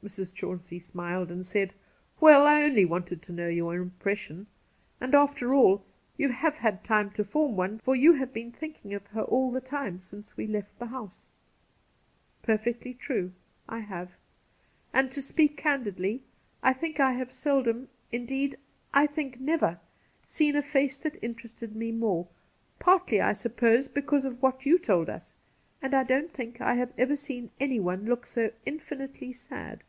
Mrs. 0.00 0.32
Chauncey 0.32 0.78
smUed, 0.78 1.28
and 1.28 1.44
said:' 1.44 1.74
Well, 2.20 2.46
I 2.46 2.62
only 2.62 2.84
wanted 2.84 3.20
to 3.22 3.32
know 3.32 3.48
your 3.48 3.74
impression. 3.74 4.46
And, 5.00 5.12
after 5.12 5.52
aU, 5.52 5.82
you 6.16 6.28
have 6.28 6.58
had 6.58 6.84
time 6.84 7.10
to 7.10 7.24
form 7.24 7.56
one, 7.56 7.78
for 7.80 7.96
you 7.96 8.12
have 8.12 8.32
been 8.32 8.52
thinking 8.52 8.94
of 8.94 9.08
her 9.08 9.22
all 9.22 9.50
the 9.50 9.60
time 9.60 9.98
since 9.98 10.36
we 10.36 10.46
left 10.46 10.78
the 10.78 10.86
house 10.86 11.26
!''Perfectly 12.44 12.94
true— 12.94 13.32
I 13.68 13.80
have. 13.80 14.12
And 14.92 15.10
to 15.10 15.20
speak 15.20 15.56
can 15.56 15.82
didly, 15.84 16.20
I 16.62 16.74
think 16.74 17.00
I 17.00 17.12
have 17.14 17.32
seldom— 17.32 17.88
indeed, 18.12 18.56
I 18.94 19.08
think, 19.08 19.40
never— 19.40 19.80
seen 20.24 20.54
a 20.54 20.62
face 20.62 20.96
that 20.98 21.22
interested 21.24 21.74
me 21.74 21.90
more; 21.90 22.28
partly, 22.78 23.20
I 23.20 23.32
suppose, 23.32 23.88
because 23.88 24.24
of 24.24 24.40
what 24.40 24.64
you 24.64 24.78
told 24.78 25.10
us. 25.10 25.34
And 25.82 25.92
I 25.92 26.04
don't 26.04 26.32
think 26.32 26.60
I 26.60 26.74
have 26.74 26.92
ever 26.96 27.16
seen 27.16 27.50
anyone 27.58 28.04
look 28.06 28.26
so 28.26 28.52
infinitely 28.64 29.32
sad. 29.32 29.82